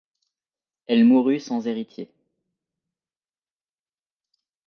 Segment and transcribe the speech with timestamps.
[0.87, 2.09] Elle mourut sans héritier.